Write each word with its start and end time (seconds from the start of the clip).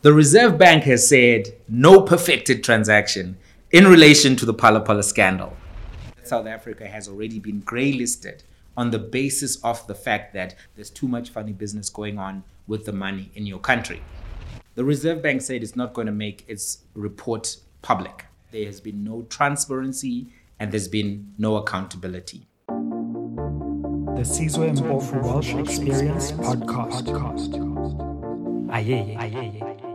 The 0.00 0.12
Reserve 0.12 0.58
Bank 0.58 0.84
has 0.84 1.08
said 1.08 1.48
no 1.68 2.02
perfected 2.02 2.62
transaction 2.62 3.36
in 3.72 3.88
relation 3.88 4.36
to 4.36 4.46
the 4.46 4.54
Phala 4.54 4.86
Phala 4.86 5.02
scandal. 5.02 5.56
South 6.22 6.46
Africa 6.46 6.86
has 6.86 7.08
already 7.08 7.40
been 7.40 7.58
grey 7.60 7.92
listed 7.92 8.44
on 8.76 8.92
the 8.92 8.98
basis 9.00 9.56
of 9.64 9.84
the 9.88 9.96
fact 9.96 10.34
that 10.34 10.54
there's 10.76 10.88
too 10.90 11.08
much 11.08 11.30
funny 11.30 11.52
business 11.52 11.90
going 11.90 12.16
on 12.16 12.44
with 12.68 12.84
the 12.84 12.92
money 12.92 13.32
in 13.34 13.44
your 13.44 13.58
country. 13.58 14.00
The 14.76 14.84
Reserve 14.84 15.20
Bank 15.20 15.42
said 15.42 15.64
it's 15.64 15.74
not 15.74 15.94
going 15.94 16.06
to 16.06 16.12
make 16.12 16.44
its 16.46 16.78
report 16.94 17.56
public. 17.82 18.26
There 18.52 18.66
has 18.66 18.80
been 18.80 19.02
no 19.02 19.22
transparency 19.28 20.28
and 20.60 20.70
there's 20.70 20.86
been 20.86 21.34
no 21.38 21.56
accountability. 21.56 22.46
The 22.68 24.24
Sizwe 24.24 24.76
Mpofu 24.76 25.22
Walsh 25.24 25.54
Experience 25.54 26.30
Podcast. 26.30 27.08
Aye, 28.70 28.78
aye, 28.78 29.16
aye, 29.18 29.60
aye. 29.60 29.87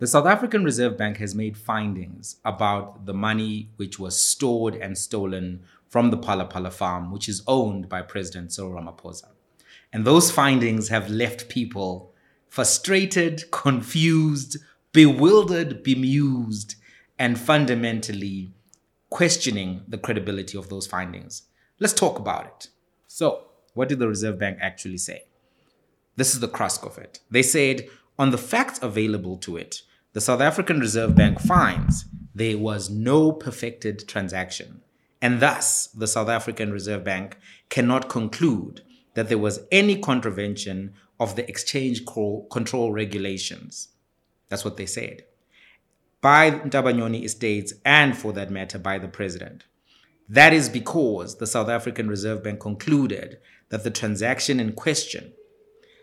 The 0.00 0.06
South 0.06 0.24
African 0.24 0.64
Reserve 0.64 0.96
Bank 0.96 1.18
has 1.18 1.34
made 1.34 1.58
findings 1.58 2.36
about 2.42 3.04
the 3.04 3.12
money 3.12 3.68
which 3.76 3.98
was 3.98 4.18
stored 4.18 4.74
and 4.74 4.96
stolen 4.96 5.60
from 5.90 6.08
the 6.08 6.16
Phala 6.16 6.72
farm, 6.72 7.12
which 7.12 7.28
is 7.28 7.42
owned 7.46 7.86
by 7.86 8.00
President 8.00 8.50
Cyril 8.50 8.80
Ramaphosa. 8.80 9.28
And 9.92 10.06
those 10.06 10.30
findings 10.30 10.88
have 10.88 11.10
left 11.10 11.50
people 11.50 12.14
frustrated, 12.48 13.50
confused, 13.50 14.56
bewildered, 14.94 15.82
bemused, 15.82 16.76
and 17.18 17.38
fundamentally 17.38 18.54
questioning 19.10 19.82
the 19.86 19.98
credibility 19.98 20.56
of 20.56 20.70
those 20.70 20.86
findings. 20.86 21.42
Let's 21.78 21.92
talk 21.92 22.18
about 22.18 22.46
it. 22.46 22.68
So, 23.06 23.48
what 23.74 23.90
did 23.90 23.98
the 23.98 24.08
Reserve 24.08 24.38
Bank 24.38 24.56
actually 24.62 24.96
say? 24.96 25.24
This 26.16 26.32
is 26.32 26.40
the 26.40 26.48
crux 26.48 26.78
of 26.78 26.96
it. 26.96 27.20
They 27.30 27.42
said, 27.42 27.86
on 28.18 28.30
the 28.30 28.38
facts 28.38 28.78
available 28.82 29.36
to 29.38 29.58
it, 29.58 29.82
the 30.12 30.20
South 30.20 30.40
African 30.40 30.80
Reserve 30.80 31.14
Bank 31.14 31.38
finds 31.40 32.04
there 32.34 32.58
was 32.58 32.90
no 32.90 33.30
perfected 33.30 34.08
transaction, 34.08 34.82
and 35.22 35.40
thus 35.40 35.86
the 35.86 36.08
South 36.08 36.28
African 36.28 36.72
Reserve 36.72 37.04
Bank 37.04 37.38
cannot 37.68 38.08
conclude 38.08 38.82
that 39.14 39.28
there 39.28 39.38
was 39.38 39.60
any 39.70 39.96
contravention 40.00 40.94
of 41.20 41.36
the 41.36 41.48
exchange 41.48 42.04
control 42.50 42.92
regulations. 42.92 43.88
That's 44.48 44.64
what 44.64 44.76
they 44.76 44.86
said. 44.86 45.24
By 46.20 46.50
Ntabanyoni 46.50 47.24
Estates, 47.24 47.74
and 47.84 48.18
for 48.18 48.32
that 48.32 48.50
matter, 48.50 48.78
by 48.78 48.98
the 48.98 49.08
president. 49.08 49.64
That 50.28 50.52
is 50.52 50.68
because 50.68 51.38
the 51.38 51.46
South 51.46 51.68
African 51.68 52.08
Reserve 52.08 52.42
Bank 52.42 52.60
concluded 52.60 53.38
that 53.68 53.84
the 53.84 53.90
transaction 53.90 54.58
in 54.58 54.72
question 54.72 55.32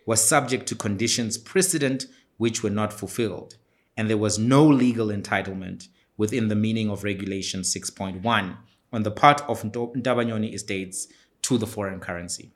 was 0.05 0.23
subject 0.23 0.65
to 0.67 0.75
conditions 0.75 1.37
precedent 1.37 2.05
which 2.37 2.63
were 2.63 2.69
not 2.69 2.93
fulfilled 2.93 3.57
and 3.97 4.09
there 4.09 4.17
was 4.17 4.37
no 4.37 4.65
legal 4.65 5.07
entitlement 5.07 5.87
within 6.15 6.47
the 6.47 6.55
meaning 6.55 6.89
of 6.89 7.03
Regulation 7.03 7.61
6.1 7.61 8.57
on 8.93 9.03
the 9.03 9.11
part 9.11 9.41
of 9.49 9.63
Ntabanyoni 9.63 10.53
estates 10.53 11.07
to 11.41 11.57
the 11.57 11.67
foreign 11.67 11.99
currency. 11.99 12.51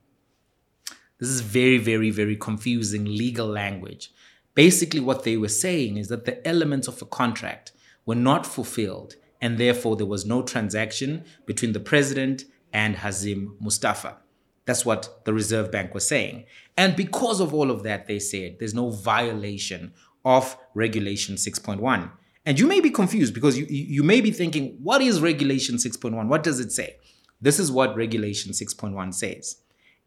This 1.19 1.29
is 1.29 1.41
very, 1.41 1.77
very, 1.77 2.09
very 2.09 2.35
confusing 2.35 3.05
legal 3.05 3.47
language. 3.47 4.11
Basically, 4.55 4.99
what 4.99 5.23
they 5.23 5.37
were 5.37 5.47
saying 5.47 5.97
is 5.97 6.07
that 6.07 6.25
the 6.25 6.45
elements 6.47 6.87
of 6.87 7.01
a 7.01 7.05
contract 7.05 7.71
were 8.05 8.15
not 8.15 8.45
fulfilled, 8.45 9.15
and 9.39 9.57
therefore 9.57 9.95
there 9.95 10.05
was 10.05 10.25
no 10.25 10.41
transaction 10.41 11.23
between 11.45 11.73
the 11.73 11.79
president 11.79 12.45
and 12.73 12.97
Hazim 12.97 13.59
Mustafa. 13.59 14.17
That's 14.65 14.85
what 14.85 15.25
the 15.25 15.33
Reserve 15.33 15.71
Bank 15.71 15.93
was 15.93 16.07
saying. 16.07 16.45
And 16.77 16.95
because 16.95 17.39
of 17.39 17.53
all 17.53 17.71
of 17.71 17.83
that, 17.83 18.07
they 18.07 18.19
said 18.19 18.57
there's 18.59 18.73
no 18.73 18.89
violation 18.89 19.93
of 20.25 20.57
Regulation 20.73 21.35
6.1. 21.35 22.11
And 22.45 22.59
you 22.59 22.67
may 22.67 22.81
be 22.81 22.89
confused 22.89 23.33
because 23.33 23.57
you, 23.57 23.65
you 23.69 24.03
may 24.03 24.21
be 24.21 24.31
thinking, 24.31 24.77
what 24.81 25.01
is 25.01 25.21
Regulation 25.21 25.75
6.1? 25.75 26.27
What 26.27 26.43
does 26.43 26.59
it 26.59 26.71
say? 26.71 26.97
This 27.39 27.59
is 27.59 27.71
what 27.71 27.95
Regulation 27.95 28.51
6.1 28.51 29.13
says. 29.13 29.57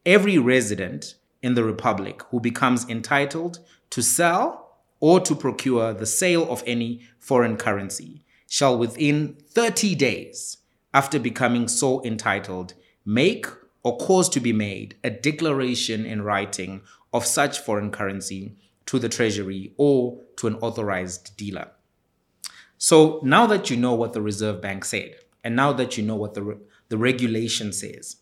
Every 0.05 0.39
resident 0.39 1.15
in 1.43 1.55
the 1.55 1.65
Republic 1.65 2.23
who 2.31 2.41
becomes 2.41 2.89
entitled 2.89 3.59
to 3.91 4.03
sell 4.03 4.79
or 5.01 5.21
to 5.21 5.35
procure 5.35 5.93
the 5.93 6.07
sale 6.07 6.51
of 6.51 6.63
any 6.67 7.03
foreign 7.19 7.57
currency 7.57 8.25
shall 8.49 8.79
within 8.79 9.37
30 9.51 9.95
days 9.95 10.59
after 10.93 11.19
becoming 11.19 11.69
so 11.69 12.03
entitled 12.05 12.75
make 13.05 13.47
or 13.83 13.99
cause 13.99 14.29
to 14.31 14.41
be 14.41 14.53
made 14.53 14.97
a 15.05 15.11
declaration 15.11 16.07
in 16.07 16.23
writing 16.23 16.81
of 17.13 17.27
such 17.27 17.59
foreign 17.59 17.91
currency 17.91 18.57
to 18.87 18.99
the 18.99 19.09
treasury 19.09 19.73
or 19.77 20.21
to 20.37 20.47
an 20.47 20.57
authorized 20.57 21.37
dealer. 21.37 21.71
So 22.79 23.21
now 23.23 23.47
that 23.47 23.71
you 23.71 23.77
know 23.77 23.95
what 23.95 24.13
the 24.13 24.23
Reserve 24.23 24.61
Bank 24.61 24.85
said, 24.85 25.17
and 25.43 25.57
now 25.57 25.73
that 25.73 25.97
you 25.97 26.05
know 26.05 26.17
what 26.17 26.35
the, 26.35 26.43
re- 26.43 26.57
the 26.89 26.99
regulation 26.99 27.73
says, 27.73 28.17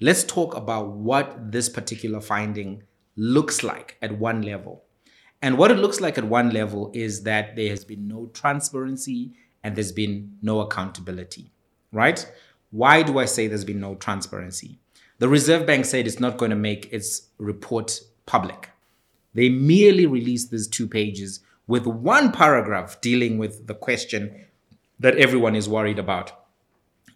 let's 0.00 0.24
talk 0.24 0.56
about 0.56 0.90
what 0.92 1.52
this 1.52 1.68
particular 1.68 2.20
finding 2.20 2.82
looks 3.16 3.62
like 3.62 3.96
at 4.00 4.18
one 4.18 4.42
level. 4.42 4.84
And 5.42 5.58
what 5.58 5.70
it 5.70 5.78
looks 5.78 6.00
like 6.00 6.18
at 6.18 6.24
one 6.24 6.50
level 6.50 6.90
is 6.94 7.22
that 7.24 7.54
there 7.54 7.70
has 7.70 7.84
been 7.84 8.08
no 8.08 8.26
transparency 8.32 9.32
and 9.62 9.76
there's 9.76 9.92
been 9.92 10.36
no 10.42 10.60
accountability, 10.60 11.52
right? 11.92 12.30
Why 12.70 13.02
do 13.02 13.18
I 13.18 13.24
say 13.24 13.46
there's 13.46 13.64
been 13.64 13.80
no 13.80 13.94
transparency? 13.94 14.78
The 15.18 15.28
Reserve 15.28 15.66
Bank 15.66 15.84
said 15.84 16.06
it's 16.06 16.20
not 16.20 16.36
going 16.38 16.50
to 16.50 16.56
make 16.56 16.92
its 16.92 17.28
report 17.38 18.00
public. 18.26 18.70
They 19.38 19.48
merely 19.48 20.04
released 20.04 20.50
these 20.50 20.66
two 20.66 20.88
pages 20.88 21.38
with 21.68 21.86
one 21.86 22.32
paragraph 22.32 23.00
dealing 23.00 23.38
with 23.38 23.68
the 23.68 23.74
question 23.74 24.46
that 24.98 25.16
everyone 25.16 25.54
is 25.54 25.68
worried 25.68 26.00
about 26.00 26.32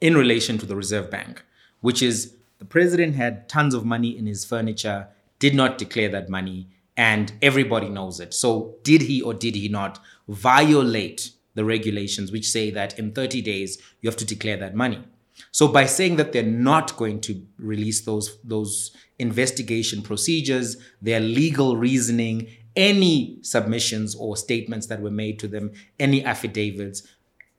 in 0.00 0.16
relation 0.16 0.56
to 0.58 0.66
the 0.66 0.76
Reserve 0.76 1.10
Bank, 1.10 1.42
which 1.80 2.00
is 2.00 2.36
the 2.60 2.64
president 2.64 3.16
had 3.16 3.48
tons 3.48 3.74
of 3.74 3.84
money 3.84 4.16
in 4.16 4.26
his 4.26 4.44
furniture, 4.44 5.08
did 5.40 5.52
not 5.52 5.78
declare 5.78 6.10
that 6.10 6.28
money, 6.28 6.68
and 6.96 7.32
everybody 7.42 7.88
knows 7.88 8.20
it. 8.20 8.34
So, 8.34 8.76
did 8.84 9.02
he 9.02 9.20
or 9.20 9.34
did 9.34 9.56
he 9.56 9.68
not 9.68 9.98
violate 10.28 11.32
the 11.54 11.64
regulations 11.64 12.30
which 12.30 12.48
say 12.48 12.70
that 12.70 12.96
in 13.00 13.10
30 13.10 13.42
days 13.42 13.78
you 14.00 14.08
have 14.08 14.16
to 14.18 14.24
declare 14.24 14.58
that 14.58 14.76
money? 14.76 15.02
So 15.50 15.68
by 15.68 15.86
saying 15.86 16.16
that 16.16 16.32
they're 16.32 16.42
not 16.42 16.96
going 16.96 17.20
to 17.22 17.44
release 17.58 18.02
those 18.02 18.38
those 18.42 18.96
investigation 19.18 20.02
procedures, 20.02 20.76
their 21.00 21.20
legal 21.20 21.76
reasoning, 21.76 22.48
any 22.76 23.38
submissions 23.42 24.14
or 24.14 24.36
statements 24.36 24.86
that 24.86 25.00
were 25.00 25.10
made 25.10 25.38
to 25.40 25.48
them, 25.48 25.72
any 25.98 26.24
affidavits, 26.24 27.02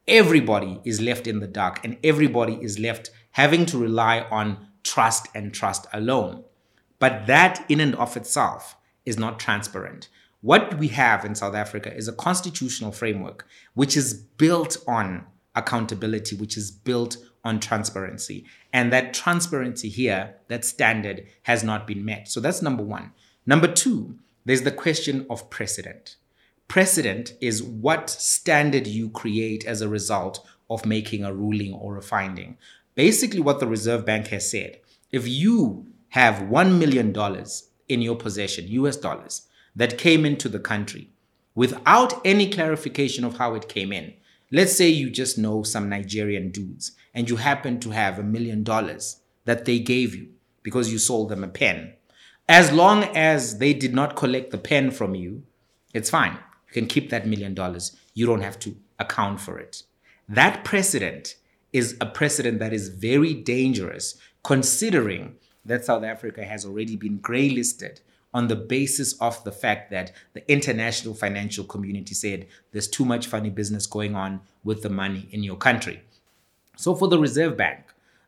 everybody 0.08 0.82
is 0.84 1.02
left 1.02 1.28
in 1.28 1.40
the 1.40 1.48
dark 1.48 1.84
and 1.84 1.98
everybody 2.04 2.58
is 2.62 2.80
left 2.80 3.12
having 3.32 3.66
to 3.66 3.78
rely 3.78 4.22
on 4.32 4.68
trust 4.84 5.28
and 5.34 5.54
trust 5.54 5.88
alone. 5.94 6.44
But 7.00 7.28
that 7.28 7.66
in 7.70 7.80
and 7.80 7.96
of 7.96 8.16
itself 8.18 8.76
is 9.06 9.18
not 9.18 9.40
transparent. 9.40 10.10
What 10.42 10.78
we 10.78 10.90
have 10.90 11.24
in 11.24 11.36
South 11.36 11.56
Africa 11.56 11.96
is 11.96 12.08
a 12.08 12.14
constitutional 12.14 12.92
framework 12.92 13.48
which 13.76 13.96
is 13.96 14.14
built 14.14 14.78
on 14.88 15.26
accountability, 15.56 16.36
which 16.36 16.58
is 16.58 16.72
built 16.72 17.18
on 17.44 17.60
transparency. 17.60 18.46
And 18.72 18.92
that 18.92 19.14
transparency 19.14 19.90
here, 19.90 20.36
that 20.48 20.66
standard, 20.66 21.28
has 21.44 21.64
not 21.64 21.86
been 21.86 22.06
met. 22.06 22.28
So 22.28 22.40
that's 22.40 22.62
number 22.62 22.84
one. 22.84 23.12
Number 23.46 23.68
two, 23.68 24.18
there's 24.46 24.62
the 24.62 24.72
question 24.72 25.26
of 25.30 25.50
precedent. 25.50 26.16
Precedent 26.68 27.34
is 27.42 27.62
what 27.62 28.10
standard 28.10 28.88
you 28.88 29.10
create 29.10 29.66
as 29.66 29.82
a 29.82 29.90
result 29.90 30.46
of 30.70 30.86
making 30.86 31.24
a 31.24 31.34
ruling 31.34 31.74
or 31.74 31.98
a 31.98 32.02
finding. 32.02 32.58
Basically, 32.96 33.42
what 33.42 33.60
the 33.60 33.68
Reserve 33.68 34.06
Bank 34.06 34.28
has 34.28 34.50
said 34.50 34.80
if 35.12 35.28
you 35.28 35.86
have 36.10 36.48
$1 36.48 36.78
million 36.80 37.14
in 37.90 38.02
your 38.02 38.16
possession, 38.16 38.68
US 38.68 38.98
dollars, 38.98 39.48
that 39.76 39.98
came 39.98 40.26
into 40.26 40.50
the 40.50 40.60
country 40.60 41.10
without 41.56 42.20
any 42.26 42.50
clarification 42.50 43.24
of 43.24 43.38
how 43.38 43.54
it 43.54 43.68
came 43.68 43.92
in, 43.92 44.14
Let's 44.56 44.78
say 44.78 44.88
you 44.88 45.10
just 45.10 45.40
know 45.40 45.64
some 45.64 45.90
Nigerian 45.90 46.52
dudes 46.52 46.92
and 47.14 47.30
you 47.30 47.38
happen 47.38 47.80
to 47.80 47.92
have 47.92 48.18
a 48.18 48.24
million 48.24 48.64
dollars 48.64 49.22
that 49.46 49.66
they 49.66 49.80
gave 49.80 50.16
you 50.16 50.30
because 50.62 50.92
you 50.92 50.98
sold 50.98 51.30
them 51.30 51.44
a 51.44 51.48
pen. 51.48 51.94
As 52.48 52.72
long 52.72 53.04
as 53.16 53.60
they 53.60 53.74
did 53.74 53.94
not 53.94 54.16
collect 54.16 54.52
the 54.52 54.58
pen 54.58 54.92
from 54.92 55.16
you, 55.16 55.44
it's 55.94 56.10
fine. 56.10 56.34
You 56.68 56.74
can 56.74 56.88
keep 56.88 57.10
that 57.10 57.28
million 57.28 57.54
dollars. 57.54 57.96
You 58.14 58.26
don't 58.26 58.42
have 58.42 58.60
to 58.60 58.76
account 59.00 59.40
for 59.40 59.60
it. 59.60 59.84
That 60.28 60.64
precedent 60.64 61.36
is 61.72 61.98
a 62.00 62.06
precedent 62.06 62.60
that 62.60 62.74
is 62.74 62.90
very 62.90 63.34
dangerous 63.34 64.18
considering 64.44 65.36
that 65.66 65.86
South 65.86 66.04
Africa 66.04 66.44
has 66.44 66.66
already 66.66 66.96
been 66.96 67.18
grey 67.18 67.50
listed 67.50 68.02
on 68.34 68.48
the 68.48 68.56
basis 68.56 69.14
of 69.22 69.44
the 69.44 69.52
fact 69.52 69.92
that 69.92 70.12
the 70.34 70.52
international 70.52 71.14
financial 71.14 71.64
community 71.64 72.14
said 72.14 72.48
there's 72.72 72.88
too 72.88 73.06
much 73.06 73.28
funny 73.28 73.50
business 73.50 73.86
going 73.86 74.16
on 74.16 74.42
with 74.64 74.82
the 74.82 74.90
money 74.90 75.28
in 75.32 75.44
your 75.44 75.56
country. 75.56 76.02
So, 76.84 76.94
for 76.96 77.08
the 77.08 77.18
Reserve 77.18 77.56
Bank, 77.56 77.80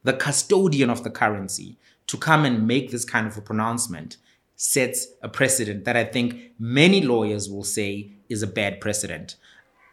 the 0.04 0.14
custodian 0.14 0.90
of 0.90 1.04
the 1.04 1.10
currency, 1.10 1.78
to 2.08 2.16
come 2.16 2.46
and 2.46 2.66
make 2.66 2.90
this 2.90 3.04
kind 3.04 3.28
of 3.28 3.36
a 3.36 3.42
pronouncement 3.42 4.16
sets 4.56 5.08
a 5.22 5.28
precedent 5.28 5.84
that 5.84 5.98
I 5.98 6.06
think 6.06 6.54
many 6.58 7.02
lawyers 7.02 7.50
will 7.50 7.66
say 7.66 8.12
is 8.30 8.42
a 8.42 8.48
bad 8.48 8.80
precedent. 8.80 9.36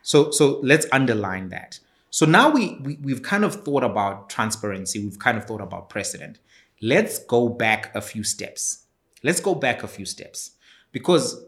So, 0.03 0.31
so 0.31 0.61
let's 0.63 0.87
underline 0.93 1.49
that. 1.49 1.81
So 2.11 2.25
now 2.25 2.51
we, 2.51 2.79
we 2.85 2.99
we've 3.03 3.25
kind 3.25 3.45
of 3.45 3.65
thought 3.65 3.83
about 3.83 4.31
transparency, 4.31 5.03
we've 5.03 5.19
kind 5.19 5.37
of 5.37 5.45
thought 5.45 5.61
about 5.61 5.89
precedent. 5.89 6.39
Let's 6.81 7.19
go 7.19 7.49
back 7.49 7.93
a 7.97 8.01
few 8.01 8.23
steps. 8.23 8.85
Let's 9.25 9.41
go 9.41 9.57
back 9.57 9.83
a 9.83 9.89
few 9.89 10.05
steps 10.05 10.53
because 10.93 11.45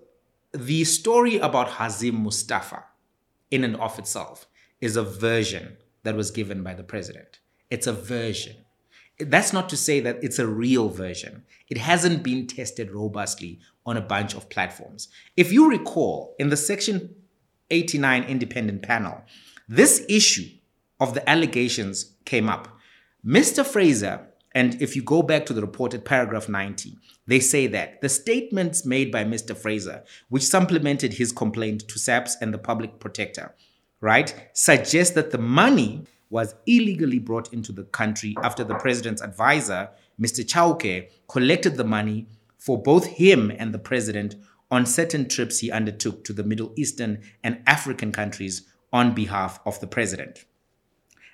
the 0.50 0.82
story 0.82 1.38
about 1.38 1.69
Hazim 1.69 2.14
Mustafa, 2.14 2.82
in 3.52 3.62
and 3.62 3.76
of 3.76 4.00
itself, 4.00 4.49
is 4.81 4.96
a 4.96 5.05
version 5.05 5.76
that 6.05 6.17
was 6.17 6.31
given 6.31 6.62
by 6.62 6.75
the 6.75 6.85
president. 6.85 7.41
It's 7.71 7.87
a 7.87 7.93
version. 7.93 8.56
That's 9.19 9.53
not 9.53 9.69
to 9.71 9.77
say 9.77 10.01
that 10.01 10.23
it's 10.23 10.39
a 10.39 10.47
real 10.47 10.89
version. 10.89 11.45
It 11.69 11.79
hasn't 11.79 12.23
been 12.23 12.47
tested 12.47 12.91
robustly 12.91 13.61
on 13.87 13.97
a 13.97 14.03
bunch 14.03 14.35
of 14.35 14.49
platforms. 14.49 15.09
If 15.37 15.53
you 15.53 15.69
recall, 15.69 16.35
in 16.39 16.49
the 16.49 16.56
Section 16.56 17.15
89 17.71 18.25
independent 18.25 18.83
panel, 18.83 19.23
this 19.69 20.05
issue 20.09 20.49
of 21.01 21.15
the 21.15 21.29
allegations 21.29 22.15
came 22.25 22.49
up. 22.49 22.69
Mr. 23.25 23.65
Fraser, 23.65 24.27
and 24.53 24.81
if 24.81 24.95
you 24.95 25.03
go 25.03 25.23
back 25.23 25.47
to 25.47 25.53
the 25.53 25.61
reported 25.61 26.05
paragraph 26.05 26.49
90, 26.49 26.97
they 27.27 27.41
say 27.41 27.67
that 27.69 28.00
the 28.00 28.09
statements 28.09 28.85
made 28.85 29.11
by 29.11 29.25
Mr. 29.25 29.57
Fraser, 29.57 30.05
which 30.29 30.43
supplemented 30.43 31.15
his 31.15 31.33
complaint 31.33 31.89
to 31.89 31.99
SAPS 31.99 32.37
and 32.41 32.53
the 32.53 32.59
public 32.59 33.00
protector, 33.00 33.55
right, 34.00 34.35
suggest 34.52 35.14
that 35.14 35.31
the 35.31 35.38
money 35.38 36.05
was 36.31 36.55
illegally 36.67 37.19
brought 37.19 37.52
into 37.52 37.73
the 37.73 37.85
country 37.85 38.35
after 38.43 38.64
the 38.64 38.75
president's 38.75 39.23
advisor, 39.23 39.91
Mr. 40.20 40.44
Chauke, 40.44 41.08
collected 41.29 41.76
the 41.76 41.85
money 41.85 42.26
for 42.58 42.81
both 42.82 43.06
him 43.06 43.52
and 43.58 43.73
the 43.73 43.79
president 43.79 44.37
on 44.70 44.87
certain 44.87 45.29
trips 45.29 45.61
he 45.61 45.70
undertook 45.70 46.25
to 46.25 46.32
the 46.32 46.43
Middle 46.43 46.73
Eastern 46.76 47.23
and 47.43 47.62
African 47.67 48.11
countries 48.11 48.62
on 48.93 49.14
behalf 49.14 49.61
of 49.67 49.79
the 49.81 49.87
president. 49.87 50.44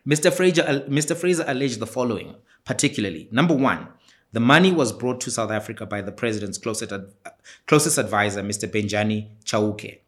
Mr. 0.06 0.32
Fraser, 0.32 0.62
uh, 0.62 0.80
Mr. 0.88 1.16
Fraser 1.16 1.44
alleged 1.46 1.78
the 1.78 1.86
following, 1.86 2.34
particularly 2.64 3.28
number 3.30 3.54
one, 3.54 3.88
the 4.32 4.40
money 4.40 4.72
was 4.72 4.92
brought 4.92 5.20
to 5.22 5.30
South 5.30 5.50
Africa 5.50 5.86
by 5.86 6.00
the 6.00 6.12
president's 6.12 6.58
closest, 6.58 6.92
uh, 6.92 7.00
closest 7.66 7.98
advisor, 7.98 8.42
Mr. 8.42 8.70
Bejani 8.70 9.28
Chauke. 9.44 10.00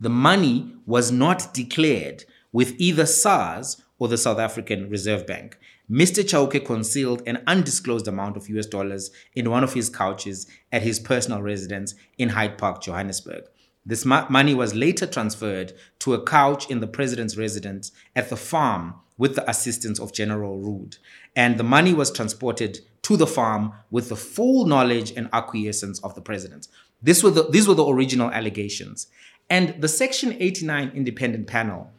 The 0.00 0.08
money 0.08 0.74
was 0.86 1.12
not 1.12 1.52
declared 1.52 2.24
with 2.52 2.74
either 2.78 3.04
SARS 3.04 3.82
or 3.98 4.08
the 4.08 4.16
South 4.16 4.38
African 4.38 4.88
Reserve 4.88 5.26
Bank. 5.26 5.58
Mr. 5.90 6.24
Chauke 6.24 6.64
concealed 6.64 7.22
an 7.26 7.42
undisclosed 7.46 8.08
amount 8.08 8.36
of 8.36 8.48
US 8.48 8.64
dollars 8.64 9.10
in 9.34 9.50
one 9.50 9.62
of 9.62 9.74
his 9.74 9.90
couches 9.90 10.46
at 10.72 10.82
his 10.82 10.98
personal 10.98 11.42
residence 11.42 11.94
in 12.16 12.30
Hyde 12.30 12.56
Park, 12.56 12.80
Johannesburg. 12.82 13.44
This 13.84 14.06
money 14.06 14.54
was 14.54 14.74
later 14.74 15.06
transferred 15.06 15.74
to 15.98 16.14
a 16.14 16.24
couch 16.24 16.70
in 16.70 16.80
the 16.80 16.86
president's 16.86 17.36
residence 17.36 17.92
at 18.16 18.30
the 18.30 18.36
farm 18.36 18.94
with 19.18 19.34
the 19.34 19.50
assistance 19.50 19.98
of 19.98 20.14
General 20.14 20.58
Rhoode. 20.58 20.96
And 21.36 21.58
the 21.58 21.64
money 21.64 21.92
was 21.92 22.10
transported 22.10 22.80
to 23.02 23.16
the 23.18 23.26
farm 23.26 23.72
with 23.90 24.08
the 24.08 24.16
full 24.16 24.64
knowledge 24.64 25.12
and 25.14 25.28
acquiescence 25.32 25.98
of 26.00 26.14
the 26.14 26.22
president. 26.22 26.68
This 27.02 27.22
were 27.22 27.30
the, 27.30 27.48
these 27.50 27.66
were 27.66 27.74
the 27.74 27.86
original 27.86 28.30
allegations. 28.30 29.08
And 29.50 29.82
the 29.82 29.88
Section 29.88 30.36
89 30.38 30.92
independent 30.94 31.48
panel 31.48 31.90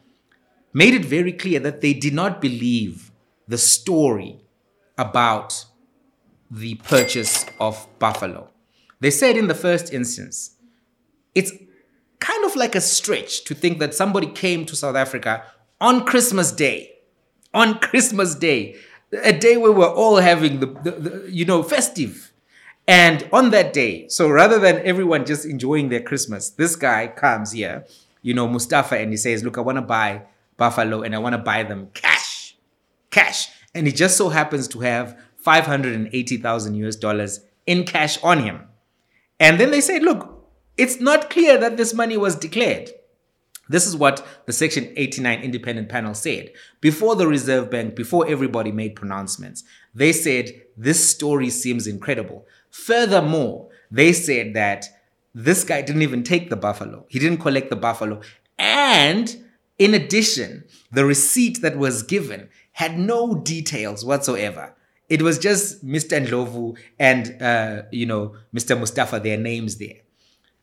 made 0.72 0.94
it 0.94 1.04
very 1.04 1.32
clear 1.32 1.60
that 1.60 1.82
they 1.82 1.92
did 1.92 2.14
not 2.14 2.40
believe 2.40 3.12
the 3.46 3.58
story 3.58 4.40
about 4.96 5.66
the 6.50 6.76
purchase 6.76 7.44
of 7.60 7.86
Buffalo. 7.98 8.50
They 9.00 9.10
said 9.10 9.36
in 9.36 9.48
the 9.48 9.54
first 9.54 9.92
instance, 9.92 10.56
it's 11.34 11.52
kind 12.20 12.44
of 12.44 12.56
like 12.56 12.74
a 12.74 12.80
stretch 12.80 13.44
to 13.44 13.54
think 13.54 13.78
that 13.80 13.94
somebody 13.94 14.28
came 14.28 14.64
to 14.66 14.76
South 14.76 14.96
Africa 14.96 15.44
on 15.80 16.04
Christmas 16.04 16.52
Day, 16.52 16.92
on 17.52 17.78
Christmas 17.80 18.34
Day, 18.34 18.76
a 19.22 19.32
day 19.32 19.56
where 19.56 19.72
we're 19.72 19.92
all 19.92 20.16
having 20.16 20.60
the, 20.60 20.66
the, 20.66 20.90
the, 20.92 21.30
you 21.30 21.44
know, 21.44 21.62
festive. 21.62 22.31
And 22.86 23.28
on 23.32 23.50
that 23.50 23.72
day, 23.72 24.08
so 24.08 24.28
rather 24.28 24.58
than 24.58 24.78
everyone 24.84 25.24
just 25.24 25.44
enjoying 25.44 25.88
their 25.88 26.00
Christmas, 26.00 26.50
this 26.50 26.74
guy 26.74 27.06
comes 27.06 27.52
here, 27.52 27.84
you 28.22 28.34
know, 28.34 28.48
Mustafa, 28.48 28.98
and 28.98 29.10
he 29.10 29.16
says, 29.16 29.44
Look, 29.44 29.56
I 29.56 29.60
want 29.60 29.76
to 29.78 29.82
buy 29.82 30.22
Buffalo 30.56 31.02
and 31.02 31.14
I 31.14 31.18
want 31.18 31.34
to 31.34 31.38
buy 31.38 31.62
them 31.62 31.90
cash. 31.94 32.56
Cash. 33.10 33.48
And 33.74 33.86
he 33.86 33.92
just 33.92 34.16
so 34.16 34.28
happens 34.28 34.68
to 34.68 34.80
have 34.80 35.18
580,000 35.36 36.74
US 36.74 36.96
dollars 36.96 37.40
in 37.66 37.84
cash 37.84 38.22
on 38.22 38.40
him. 38.42 38.68
And 39.38 39.58
then 39.58 39.70
they 39.70 39.80
say, 39.80 40.00
Look, 40.00 40.46
it's 40.76 41.00
not 41.00 41.30
clear 41.30 41.58
that 41.58 41.76
this 41.76 41.94
money 41.94 42.16
was 42.16 42.36
declared. 42.36 42.90
This 43.68 43.86
is 43.86 43.96
what 43.96 44.26
the 44.46 44.52
Section 44.52 44.92
89 44.96 45.40
independent 45.40 45.88
panel 45.88 46.14
said. 46.14 46.52
Before 46.80 47.14
the 47.14 47.26
Reserve 47.26 47.70
Bank, 47.70 47.94
before 47.94 48.28
everybody 48.28 48.72
made 48.72 48.96
pronouncements, 48.96 49.64
they 49.94 50.12
said 50.12 50.50
this 50.76 51.08
story 51.10 51.48
seems 51.48 51.86
incredible. 51.86 52.46
Furthermore, 52.72 53.68
they 53.90 54.12
said 54.14 54.54
that 54.54 54.86
this 55.34 55.62
guy 55.62 55.82
didn't 55.82 56.02
even 56.02 56.22
take 56.22 56.48
the 56.48 56.56
buffalo. 56.56 57.04
He 57.08 57.18
didn't 57.18 57.38
collect 57.38 57.68
the 57.68 57.76
buffalo. 57.76 58.22
And 58.58 59.44
in 59.78 59.92
addition, 59.92 60.64
the 60.90 61.04
receipt 61.04 61.60
that 61.60 61.76
was 61.76 62.02
given 62.02 62.48
had 62.72 62.98
no 62.98 63.34
details 63.34 64.04
whatsoever. 64.04 64.74
It 65.10 65.20
was 65.20 65.38
just 65.38 65.84
Mr. 65.84 66.26
Ndlovu 66.26 66.78
and, 66.98 67.42
uh, 67.42 67.82
you 67.92 68.06
know, 68.06 68.34
Mr. 68.54 68.78
Mustafa, 68.78 69.20
their 69.20 69.36
names 69.36 69.76
there. 69.76 70.00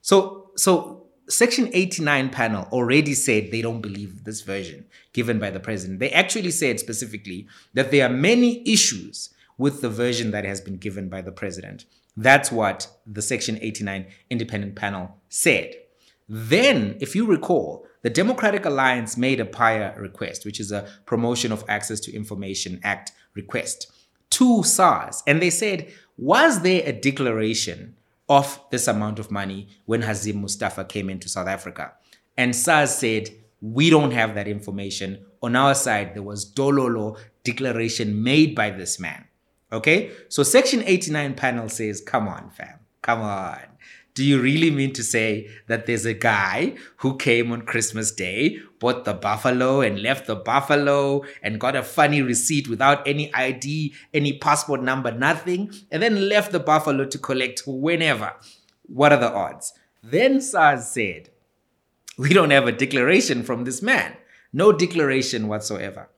So, 0.01 0.49
so 0.55 1.05
Section 1.27 1.69
89 1.73 2.31
panel 2.31 2.67
already 2.71 3.13
said 3.13 3.51
they 3.51 3.61
don't 3.61 3.81
believe 3.81 4.23
this 4.23 4.41
version 4.41 4.85
given 5.13 5.37
by 5.37 5.51
the 5.51 5.59
president. 5.59 5.99
They 5.99 6.09
actually 6.09 6.49
said 6.49 6.79
specifically 6.79 7.47
that 7.75 7.91
there 7.91 8.09
are 8.09 8.13
many 8.13 8.67
issues 8.67 9.29
with 9.59 9.81
the 9.81 9.89
version 9.89 10.31
that 10.31 10.45
has 10.45 10.59
been 10.59 10.77
given 10.77 11.09
by 11.09 11.21
the 11.21 11.31
president. 11.31 11.85
That's 12.21 12.51
what 12.51 12.87
the 13.05 13.21
Section 13.21 13.57
89 13.61 14.07
independent 14.29 14.75
panel 14.75 15.17
said. 15.29 15.73
Then, 16.27 16.97
if 16.99 17.15
you 17.15 17.25
recall, 17.25 17.85
the 18.01 18.09
Democratic 18.09 18.65
Alliance 18.65 19.17
made 19.17 19.39
a 19.39 19.45
PAIA 19.45 19.95
request, 19.97 20.45
which 20.45 20.59
is 20.59 20.71
a 20.71 20.87
Promotion 21.05 21.51
of 21.51 21.63
Access 21.67 21.99
to 22.01 22.13
Information 22.13 22.79
Act 22.83 23.11
request, 23.33 23.91
to 24.31 24.63
SARS. 24.63 25.23
And 25.25 25.41
they 25.41 25.49
said, 25.49 25.91
was 26.17 26.61
there 26.61 26.83
a 26.85 26.91
declaration 26.91 27.95
of 28.29 28.61
this 28.69 28.87
amount 28.87 29.17
of 29.19 29.31
money 29.31 29.67
when 29.85 30.03
Hazim 30.03 30.35
Mustafa 30.35 30.85
came 30.85 31.09
into 31.09 31.27
South 31.27 31.47
Africa. 31.47 31.93
And 32.37 32.55
SARS 32.55 32.93
said, 32.93 33.29
we 33.59 33.89
don't 33.89 34.11
have 34.11 34.35
that 34.35 34.47
information. 34.47 35.25
On 35.41 35.55
our 35.55 35.75
side, 35.75 36.13
there 36.13 36.23
was 36.23 36.49
Dololo 36.49 37.17
declaration 37.43 38.23
made 38.23 38.55
by 38.55 38.69
this 38.69 38.99
man. 38.99 39.25
Okay? 39.71 40.11
So 40.29 40.43
Section 40.43 40.83
89 40.85 41.35
panel 41.35 41.69
says, 41.69 42.01
come 42.01 42.27
on, 42.27 42.49
fam. 42.49 42.79
Come 43.01 43.21
on. 43.21 43.59
Do 44.19 44.25
you 44.25 44.41
really 44.41 44.69
mean 44.69 44.91
to 44.93 45.03
say 45.03 45.49
that 45.67 45.85
there's 45.85 46.05
a 46.05 46.13
guy 46.13 46.75
who 46.97 47.15
came 47.15 47.53
on 47.53 47.61
Christmas 47.61 48.11
Day, 48.11 48.59
bought 48.79 49.05
the 49.05 49.13
buffalo 49.13 49.79
and 49.79 50.01
left 50.01 50.27
the 50.27 50.35
buffalo 50.35 51.23
and 51.41 51.57
got 51.57 51.77
a 51.77 51.83
funny 51.83 52.21
receipt 52.21 52.67
without 52.67 53.07
any 53.07 53.33
ID, 53.33 53.93
any 54.13 54.37
passport 54.37 54.81
number, 54.81 55.11
nothing, 55.11 55.71
and 55.89 56.03
then 56.03 56.27
left 56.27 56.51
the 56.51 56.59
buffalo 56.59 57.05
to 57.05 57.17
collect 57.17 57.63
whenever? 57.65 58.33
What 58.87 59.13
are 59.13 59.19
the 59.19 59.31
odds? 59.31 59.71
Then 60.03 60.41
SARS 60.41 60.87
said, 60.87 61.29
We 62.17 62.33
don't 62.33 62.51
have 62.51 62.67
a 62.67 62.73
declaration 62.73 63.43
from 63.43 63.63
this 63.63 63.81
man. 63.81 64.17
No 64.51 64.73
declaration 64.73 65.47
whatsoever. 65.47 66.09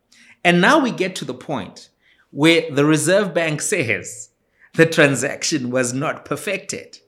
And 0.44 0.60
now 0.60 0.80
we 0.80 0.90
get 0.90 1.16
to 1.18 1.26
the 1.26 1.36
point 1.36 1.91
where 2.32 2.70
the 2.72 2.86
Reserve 2.86 3.34
Bank 3.34 3.62
says 3.62 4.30
the 4.74 4.86
transaction 4.86 5.70
was 5.70 5.94
not 5.94 6.26
perfected. 6.26 7.00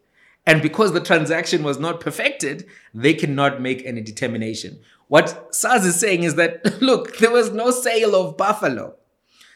And 0.45 0.61
because 0.61 0.91
the 0.91 0.99
transaction 0.99 1.63
was 1.63 1.79
not 1.79 2.01
perfected, 2.01 2.67
they 2.93 3.13
cannot 3.13 3.61
make 3.61 3.85
any 3.85 4.01
determination. 4.01 4.79
What 5.07 5.55
SARS 5.55 5.85
is 5.85 5.99
saying 5.99 6.23
is 6.23 6.35
that, 6.35 6.81
look, 6.81 7.17
there 7.17 7.31
was 7.31 7.51
no 7.51 7.71
sale 7.71 8.15
of 8.15 8.37
buffalo. 8.37 8.95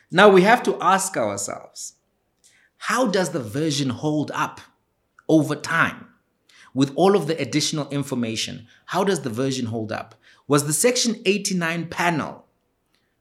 Now 0.10 0.30
we 0.30 0.44
have 0.44 0.64
to 0.64 0.78
ask 0.82 1.18
ourselves, 1.18 1.94
how 2.78 3.08
does 3.08 3.32
the 3.32 3.44
version 3.44 3.90
hold 3.90 4.32
up 4.34 4.62
over 5.28 5.56
time? 5.56 6.06
With 6.74 6.94
all 6.96 7.16
of 7.16 7.28
the 7.28 7.40
additional 7.42 7.90
information, 7.90 8.68
how 8.86 9.04
does 9.04 9.22
the 9.22 9.30
version 9.30 9.66
hold 9.66 9.92
up? 9.92 10.16
Was 10.48 10.68
the 10.68 10.74
Section 10.74 11.16
89 11.26 11.88
panel 11.88 12.46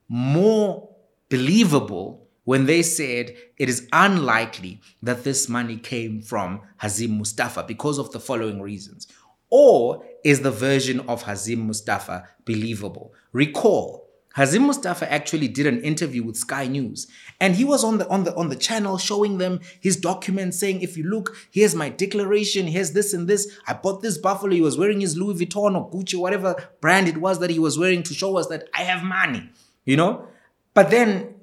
more 0.09 0.91
believable 1.29 2.26
when 2.47 2.67
they 2.67 2.81
said 2.81 3.37
it 3.59 3.69
is 3.69 3.87
unlikely 3.93 4.81
that 5.03 5.25
this 5.25 5.49
money 5.49 5.77
came 5.77 6.23
from 6.23 6.61
Hazim 6.81 7.19
Mustafa 7.19 7.65
because 7.65 7.99
of 7.99 8.13
the 8.13 8.21
following 8.21 8.63
reasons. 8.63 9.09
Or 9.51 10.05
is 10.25 10.41
the 10.41 10.53
version 10.53 11.01
of 11.01 11.25
Hazim 11.25 11.67
Mustafa 11.67 12.29
believable? 12.45 13.13
Recall, 13.33 14.09
Hazim 14.37 14.65
Mustafa 14.65 15.11
actually 15.13 15.49
did 15.49 15.67
an 15.67 15.81
interview 15.81 16.23
with 16.23 16.37
Sky 16.37 16.69
News 16.69 17.09
and 17.41 17.57
he 17.57 17.65
was 17.65 17.83
on 17.83 17.99
the 17.99 18.09
on 18.09 18.23
the 18.23 18.37
on 18.37 18.49
the 18.49 18.57
channel 18.57 18.97
showing 18.97 19.39
them 19.39 19.61
his 19.81 19.97
documents 19.97 20.59
saying 20.59 20.83
if 20.83 20.97
you 20.97 21.05
look 21.05 21.35
here's 21.51 21.75
my 21.75 21.89
declaration 21.89 22.67
here's 22.67 22.93
this 22.93 23.15
and 23.15 23.27
this 23.27 23.59
I 23.67 23.73
bought 23.73 24.03
this 24.03 24.19
buffalo 24.19 24.53
he 24.53 24.61
was 24.61 24.77
wearing 24.77 25.01
his 25.01 25.17
Louis 25.17 25.41
Vuitton 25.41 25.75
or 25.75 25.91
Gucci 25.91 26.17
whatever 26.17 26.55
brand 26.83 27.09
it 27.09 27.17
was 27.17 27.39
that 27.39 27.49
he 27.49 27.59
was 27.59 27.79
wearing 27.79 28.03
to 28.03 28.13
show 28.13 28.37
us 28.37 28.47
that 28.49 28.69
I 28.75 28.83
have 28.83 29.03
money 29.03 29.49
you 29.87 29.97
know 29.97 30.29
but 30.75 30.91
then 30.91 31.36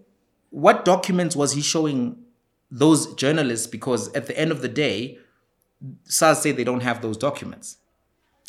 what 0.54 0.86
documents 0.86 1.36
was 1.36 1.54
he 1.54 1.62
showing 1.62 2.16
those 2.70 3.12
journalists? 3.16 3.66
Because 3.66 4.14
at 4.14 4.28
the 4.28 4.38
end 4.38 4.52
of 4.52 4.62
the 4.62 4.70
day 4.70 5.18
SARS 6.06 6.40
say 6.40 6.52
they 6.52 6.64
don't 6.64 6.84
have 6.84 7.02
those 7.02 7.18
documents. 7.18 7.78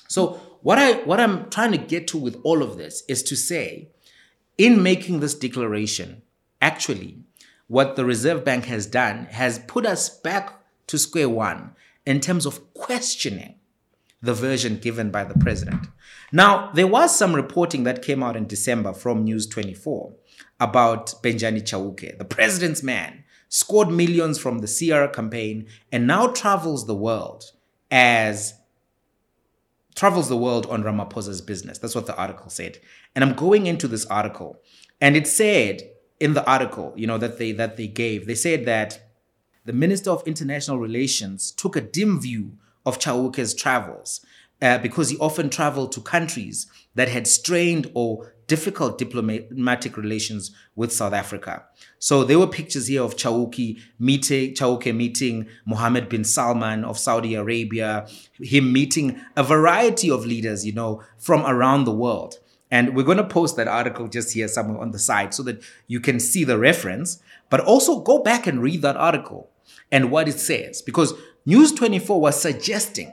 So 0.09 0.59
what 0.61 0.79
I 0.79 0.93
what 1.05 1.19
I'm 1.19 1.49
trying 1.49 1.73
to 1.73 1.79
get 1.79 2.07
to 2.09 2.19
with 2.19 2.39
all 2.45 2.63
of 2.63 2.77
this 2.77 3.03
is 3.09 3.23
to 3.25 3.37
say 3.37 3.89
in 4.59 4.83
making 4.83 5.21
this 5.21 5.35
declaration, 5.35 6.23
actually, 6.61 7.19
what 7.69 7.97
the 7.97 8.05
Reserve 8.05 8.45
Bank 8.45 8.67
has 8.67 8.87
done 8.87 9.25
has 9.31 9.59
put 9.61 9.87
us 9.87 10.11
back 10.11 10.61
to 10.89 10.99
square 10.99 11.31
one 11.31 11.73
in 12.05 12.21
terms 12.21 12.45
of 12.45 12.75
questioning 12.75 13.55
the 14.21 14.35
version 14.35 14.77
given 14.77 15.11
by 15.11 15.25
the 15.25 15.39
president. 15.39 15.87
Now, 16.33 16.71
there 16.73 16.87
was 16.87 17.17
some 17.17 17.35
reporting 17.35 17.85
that 17.85 18.03
came 18.03 18.23
out 18.23 18.37
in 18.37 18.47
December 18.47 18.93
from 18.93 19.25
News 19.25 19.47
24 19.47 20.15
about 20.65 21.15
Bejani 21.23 21.63
Chauke, 21.63 22.17
the 22.17 22.25
president's 22.25 22.83
man, 22.83 23.23
scored 23.51 23.91
millions 23.91 24.39
from 24.39 24.61
the 24.61 24.67
CR 24.67 25.13
campaign 25.15 25.67
and 25.93 26.07
now 26.07 26.27
travels 26.29 26.87
the 26.87 26.95
world 26.95 27.53
as 27.91 28.55
travels 29.95 30.29
the 30.29 30.37
world 30.37 30.67
on 30.67 30.83
Ramaphosa's 30.83 31.43
business. 31.43 31.79
That's 31.79 31.95
what 31.95 32.07
the 32.07 32.17
article 32.17 32.49
said. 32.49 32.79
And 33.15 33.23
I'm 33.23 33.35
going 33.35 33.67
into 33.67 33.87
this 33.87 34.07
article, 34.07 34.59
and 35.01 35.17
it 35.17 35.27
said 35.27 35.83
in 36.19 36.33
the 36.33 36.45
article, 36.51 36.95
you 36.97 37.07
know, 37.07 37.19
that 37.19 37.39
they 37.39 37.53
that 37.53 37.77
they 37.77 37.87
gave, 37.87 38.27
they 38.27 38.35
said 38.35 38.65
that 38.65 39.11
the 39.67 39.73
Minister 39.73 40.11
of 40.11 40.27
International 40.27 40.79
Relations 40.79 41.53
took 41.53 41.77
a 41.77 41.81
dim 41.81 42.21
view 42.21 42.57
of 42.87 42.99
Chauke's 42.99 43.55
travels 43.55 44.25
uh, 44.61 44.79
because 44.79 45.11
he 45.11 45.19
often 45.19 45.51
traveled 45.51 45.93
to 45.93 46.01
countries 46.01 46.67
that 46.95 47.09
had 47.09 47.27
strained 47.27 47.91
or 47.95 48.34
difficult 48.47 48.99
diplomatic 48.99 49.97
relations 49.97 50.55
with 50.75 50.93
South 50.93 51.13
Africa. 51.13 51.65
So 51.99 52.25
there 52.25 52.39
were 52.39 52.47
pictures 52.47 52.87
here 52.87 53.03
of 53.03 53.17
Chauke 53.17 53.79
meeting 53.99 54.97
meeting 54.97 55.49
Mohammed 55.67 56.09
bin 56.09 56.25
Salman 56.25 56.85
of 56.85 56.99
Saudi 56.99 57.35
Arabia, 57.35 58.07
him 58.41 58.73
meeting 58.73 59.21
a 59.37 59.43
variety 59.43 60.11
of 60.11 60.27
leaders, 60.27 60.67
you 60.67 60.73
know, 60.73 61.03
from 61.19 61.45
around 61.47 61.85
the 61.85 61.95
world. 61.95 62.39
And 62.71 62.97
we're 62.97 63.05
going 63.05 63.19
to 63.19 63.25
post 63.25 63.57
that 63.57 63.69
article 63.69 64.09
just 64.09 64.33
here 64.33 64.49
somewhere 64.49 64.81
on 64.81 64.91
the 64.91 64.99
side 64.99 65.33
so 65.33 65.43
that 65.45 65.63
you 65.87 66.01
can 66.01 66.19
see 66.19 66.45
the 66.45 66.59
reference, 66.59 67.23
but 67.49 67.61
also 67.61 68.01
go 68.01 68.23
back 68.23 68.47
and 68.47 68.61
read 68.61 68.83
that 68.83 68.97
article 68.97 69.51
and 69.93 70.11
what 70.11 70.29
it 70.29 70.41
says 70.41 70.83
because 70.83 71.15
News 71.47 71.73
24 71.73 72.21
was 72.21 72.41
suggesting 72.41 73.13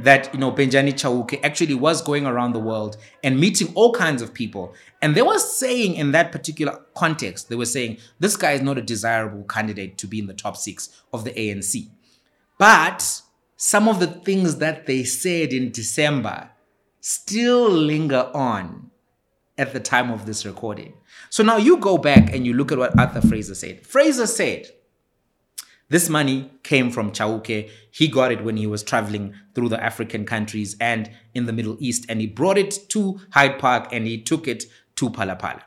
that 0.00 0.32
you 0.32 0.40
know 0.40 0.52
Bejani 0.52 0.92
Chauke 0.92 1.40
actually 1.42 1.74
was 1.74 2.02
going 2.02 2.26
around 2.26 2.52
the 2.52 2.60
world 2.60 2.96
and 3.22 3.38
meeting 3.38 3.72
all 3.74 3.92
kinds 3.92 4.22
of 4.22 4.32
people. 4.32 4.74
And 5.02 5.14
they 5.14 5.22
were 5.22 5.38
saying 5.38 5.94
in 5.94 6.12
that 6.12 6.32
particular 6.32 6.80
context, 6.94 7.48
they 7.48 7.56
were 7.56 7.66
saying 7.66 7.98
this 8.18 8.36
guy 8.36 8.52
is 8.52 8.62
not 8.62 8.78
a 8.78 8.82
desirable 8.82 9.44
candidate 9.44 9.98
to 9.98 10.06
be 10.06 10.18
in 10.18 10.26
the 10.26 10.34
top 10.34 10.56
six 10.56 11.02
of 11.12 11.24
the 11.24 11.32
ANC. 11.32 11.88
But 12.58 13.22
some 13.56 13.88
of 13.88 14.00
the 14.00 14.06
things 14.06 14.56
that 14.56 14.86
they 14.86 15.04
said 15.04 15.52
in 15.52 15.70
December 15.70 16.50
still 17.00 17.70
linger 17.70 18.30
on 18.34 18.90
at 19.56 19.72
the 19.72 19.80
time 19.80 20.10
of 20.10 20.26
this 20.26 20.46
recording. 20.46 20.94
So 21.30 21.42
now 21.42 21.56
you 21.56 21.78
go 21.78 21.98
back 21.98 22.32
and 22.32 22.46
you 22.46 22.54
look 22.54 22.70
at 22.70 22.78
what 22.78 22.96
Arthur 22.98 23.20
Fraser 23.20 23.54
said. 23.54 23.84
Fraser 23.84 24.26
said 24.26 24.68
this 25.90 26.08
money 26.08 26.50
came 26.62 26.90
from 26.90 27.12
Chauke. 27.12 27.70
He 27.90 28.08
got 28.08 28.30
it 28.30 28.44
when 28.44 28.56
he 28.56 28.66
was 28.66 28.82
traveling 28.82 29.34
through 29.54 29.70
the 29.70 29.82
African 29.82 30.26
countries 30.26 30.76
and 30.80 31.10
in 31.34 31.46
the 31.46 31.52
Middle 31.52 31.76
East, 31.80 32.04
and 32.08 32.20
he 32.20 32.26
brought 32.26 32.58
it 32.58 32.78
to 32.90 33.20
Hyde 33.32 33.58
Park 33.58 33.88
and 33.90 34.06
he 34.06 34.20
took 34.20 34.46
it 34.46 34.64
to 34.96 35.08
Phala 35.10 35.40
Phala. 35.40 35.62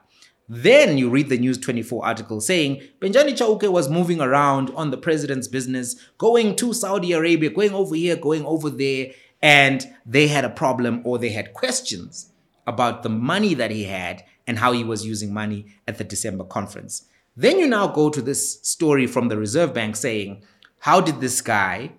Then 0.47 0.97
you 0.97 1.09
read 1.09 1.29
the 1.29 1.37
News 1.37 1.57
24 1.57 2.05
article 2.05 2.41
saying 2.41 2.81
Bejani 2.99 3.37
Chauke 3.37 3.71
was 3.71 3.89
moving 3.89 4.19
around 4.19 4.69
on 4.71 4.91
the 4.91 4.97
president's 4.97 5.47
business, 5.47 5.95
going 6.17 6.55
to 6.57 6.73
Saudi 6.73 7.13
Arabia, 7.13 7.49
going 7.49 7.73
over 7.73 7.95
here, 7.95 8.17
going 8.17 8.45
over 8.45 8.69
there, 8.69 9.11
and 9.41 9.87
they 10.05 10.27
had 10.27 10.45
a 10.45 10.49
problem 10.49 11.01
or 11.05 11.17
they 11.17 11.29
had 11.29 11.53
questions 11.53 12.31
about 12.67 13.01
the 13.01 13.09
money 13.09 13.53
that 13.53 13.71
he 13.71 13.85
had 13.85 14.23
and 14.45 14.59
how 14.59 14.71
he 14.71 14.83
was 14.83 15.05
using 15.05 15.33
money 15.33 15.65
at 15.87 15.97
the 15.97 16.03
December 16.03 16.43
conference. 16.43 17.05
Then 17.35 17.59
you 17.59 17.67
now 17.67 17.87
go 17.87 18.09
to 18.09 18.21
this 18.21 18.61
story 18.61 19.07
from 19.07 19.29
the 19.29 19.37
Reserve 19.37 19.73
Bank 19.73 19.95
saying, 19.95 20.43
how 20.79 20.99
did 20.99 21.21
this 21.21 21.41
guy, 21.41 21.91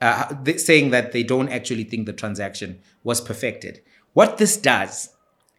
uh, 0.00 0.34
saying 0.56 0.90
that 0.90 1.12
they 1.12 1.22
don't 1.22 1.50
actually 1.50 1.84
think 1.84 2.06
the 2.06 2.12
transaction 2.12 2.80
was 3.04 3.20
perfected. 3.20 3.82
What 4.14 4.38
this 4.38 4.56
does, 4.56 5.10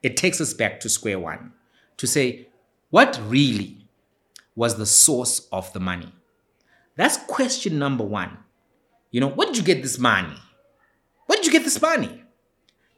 it 0.01 0.17
takes 0.17 0.41
us 0.41 0.53
back 0.53 0.79
to 0.79 0.89
square 0.89 1.19
one 1.19 1.53
to 1.97 2.07
say, 2.07 2.47
what 2.89 3.19
really 3.27 3.87
was 4.55 4.75
the 4.75 4.85
source 4.85 5.47
of 5.51 5.71
the 5.73 5.79
money? 5.79 6.11
That's 6.95 7.17
question 7.17 7.79
number 7.79 8.03
one. 8.03 8.37
You 9.11 9.21
know, 9.21 9.29
where 9.29 9.47
did 9.47 9.57
you 9.57 9.63
get 9.63 9.81
this 9.81 9.99
money? 9.99 10.35
Where 11.27 11.37
did 11.37 11.45
you 11.45 11.51
get 11.51 11.63
this 11.63 11.81
money? 11.81 12.23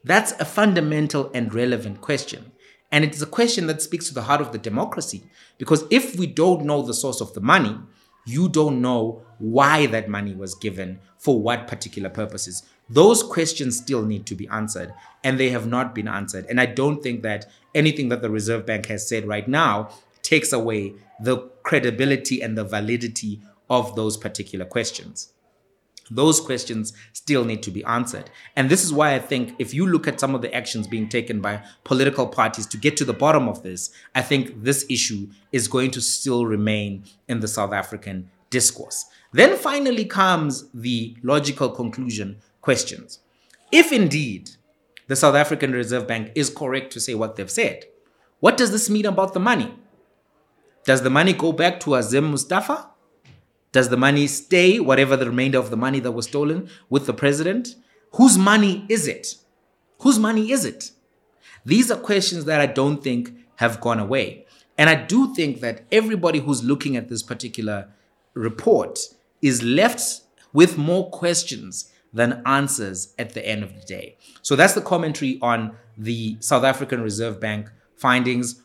That's 0.04 0.32
a 0.34 0.46
fundamental 0.46 1.30
and 1.34 1.54
relevant 1.54 2.02
question. 2.02 2.53
And 2.94 3.04
it 3.04 3.16
is 3.16 3.24
a 3.24 3.26
question 3.26 3.66
that 3.68 3.82
speaks 3.82 4.08
to 4.08 4.14
the 4.14 4.22
heart 4.22 4.40
of 4.40 4.52
the 4.52 4.60
democracy. 4.60 5.24
Because 5.58 5.84
if 5.90 6.16
we 6.16 6.28
don't 6.28 6.64
know 6.64 6.84
the 6.84 6.94
source 6.94 7.22
of 7.22 7.34
the 7.34 7.42
money, 7.42 7.76
you 8.24 8.48
don't 8.48 8.82
know 8.82 9.24
why 9.40 9.88
that 9.88 10.08
money 10.08 10.36
was 10.36 10.54
given 10.54 11.00
for 11.18 11.42
what 11.42 11.68
particular 11.68 12.10
purposes. 12.10 12.62
Those 12.88 13.24
questions 13.24 13.78
still 13.78 14.06
need 14.06 14.28
to 14.28 14.36
be 14.36 14.48
answered, 14.50 14.94
and 15.24 15.40
they 15.40 15.50
have 15.50 15.66
not 15.66 15.96
been 15.96 16.08
answered. 16.08 16.46
And 16.48 16.62
I 16.62 16.68
don't 16.68 17.02
think 17.02 17.24
that 17.24 17.50
anything 17.74 18.10
that 18.10 18.22
the 18.22 18.30
Reserve 18.30 18.68
Bank 18.68 18.86
has 18.86 19.08
said 19.08 19.28
right 19.28 19.48
now 19.48 19.90
takes 20.22 20.54
away 20.54 20.94
the 21.20 21.50
credibility 21.64 22.42
and 22.42 22.56
the 22.56 22.64
validity 22.64 23.42
of 23.72 23.96
those 23.96 24.18
particular 24.18 24.66
questions. 24.66 25.34
Those 26.12 26.40
questions 26.40 26.94
still 27.14 27.46
need 27.46 27.64
to 27.64 27.72
be 27.72 27.84
answered. 27.86 28.30
And 28.56 28.70
this 28.70 28.84
is 28.84 28.94
why 28.94 29.16
I 29.16 29.20
think 29.20 29.56
if 29.58 29.74
you 29.74 29.88
look 29.88 30.08
at 30.08 30.20
some 30.20 30.36
of 30.36 30.42
the 30.42 30.54
actions 30.54 30.88
being 30.88 31.08
taken 31.08 31.42
by 31.42 31.64
political 31.84 32.28
parties 32.28 32.66
to 32.68 32.78
get 32.78 32.98
to 32.98 33.06
the 33.06 33.14
bottom 33.14 33.48
of 33.48 33.64
this, 33.64 33.92
I 34.14 34.22
think 34.22 34.64
this 34.64 34.86
issue 34.90 35.28
is 35.52 35.68
going 35.68 35.92
to 35.92 36.02
still 36.02 36.46
remain 36.46 37.06
in 37.28 37.40
the 37.40 37.48
South 37.48 37.74
African 37.74 38.30
discourse. 38.50 39.06
Then 39.32 39.58
finally 39.58 40.06
comes 40.06 40.70
the 40.74 41.16
logical 41.24 41.70
conclusion 41.70 42.38
questions. 42.62 43.20
If 43.72 43.92
indeed 43.92 44.52
the 45.08 45.16
South 45.16 45.36
African 45.36 45.72
Reserve 45.72 46.08
Bank 46.08 46.32
is 46.36 46.50
correct 46.50 46.94
to 46.94 47.00
say 47.00 47.16
what 47.16 47.36
they've 47.36 47.50
said, 47.50 47.86
what 48.40 48.58
does 48.58 48.72
this 48.72 48.90
mean 48.90 49.06
about 49.06 49.34
the 49.34 49.40
money? 49.40 49.74
Does 50.84 51.02
the 51.02 51.10
money 51.10 51.34
go 51.34 51.52
back 51.52 51.80
to 51.82 51.92
Hazim 51.92 52.30
Mustafa? 52.30 52.90
Does 53.74 53.90
the 53.90 53.98
money 53.98 54.28
stay, 54.28 54.80
whatever 54.80 55.18
the 55.18 55.26
remainder 55.26 55.58
of 55.58 55.72
the 55.72 55.76
money 55.76 56.00
that 56.00 56.12
was 56.12 56.28
stolen, 56.28 56.70
with 56.90 57.08
the 57.08 57.14
president? 57.14 57.76
Whose 58.14 58.38
money 58.38 58.86
is 58.88 59.08
it? 59.08 59.36
Whose 60.02 60.20
money 60.20 60.52
is 60.52 60.64
it? 60.64 60.92
These 61.66 61.90
are 61.90 61.98
questions 61.98 62.46
that 62.46 62.62
I 62.62 62.68
don't 62.68 63.04
think 63.04 63.34
have 63.56 63.82
gone 63.82 64.00
away. 64.00 64.46
And 64.78 64.92
I 64.92 64.96
do 64.96 65.34
think 65.34 65.60
that 65.62 65.86
everybody 65.92 66.40
who's 66.40 66.64
looking 66.64 66.96
at 66.96 67.10
this 67.10 67.24
particular 67.24 67.90
report 68.36 69.00
is 69.42 69.64
left 69.64 70.22
with 70.54 70.78
more 70.78 71.10
questions 71.10 71.92
than 72.14 72.44
answers 72.46 73.16
at 73.18 73.34
the 73.34 73.48
end 73.48 73.64
of 73.64 73.74
the 73.74 73.82
day. 73.82 74.18
So 74.44 74.56
that's 74.56 74.74
the 74.74 74.82
commentary 74.82 75.40
on 75.42 75.76
the 75.98 76.38
South 76.42 76.64
African 76.64 77.02
Reserve 77.02 77.40
Bank 77.40 77.72
findings. 77.96 78.62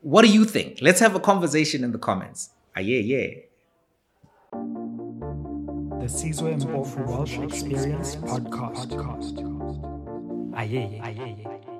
What 0.00 0.24
do 0.24 0.32
you 0.32 0.44
think? 0.44 0.78
Let's 0.80 1.00
have 1.00 1.16
a 1.16 1.20
conversation 1.20 1.82
in 1.82 1.90
the 1.90 1.98
comments. 1.98 2.50
Ah, 2.76 2.80
yeah, 2.80 3.00
yeah 3.00 3.43
the 6.04 6.10
Sizwe 6.10 6.56
Mpofu 6.56 7.08
Walsh 7.08 7.38
Experience 7.38 8.16
podcast. 8.16 8.92
Aye, 10.54 11.00
aye, 11.02 11.16
aye. 11.24 11.73